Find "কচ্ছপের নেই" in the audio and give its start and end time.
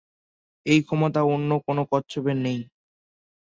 1.91-2.59